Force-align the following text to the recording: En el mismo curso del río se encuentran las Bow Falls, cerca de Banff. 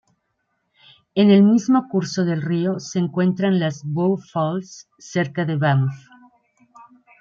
En 1.13 1.29
el 1.29 1.43
mismo 1.43 1.87
curso 1.87 2.25
del 2.25 2.41
río 2.41 2.79
se 2.79 2.97
encuentran 2.97 3.59
las 3.59 3.83
Bow 3.85 4.17
Falls, 4.17 4.89
cerca 4.97 5.45
de 5.45 5.57
Banff. 5.57 5.93